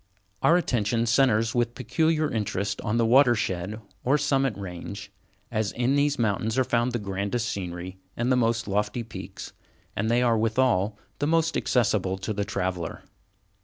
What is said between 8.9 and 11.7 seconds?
peaks, and they are withal the most